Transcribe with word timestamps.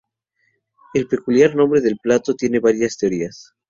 El 0.95 1.05
peculiar 1.07 1.55
nombre 1.55 1.79
del 1.79 1.97
plato 2.01 2.33
tiene 2.33 2.59
varias 2.59 2.97
teorías. 2.97 3.53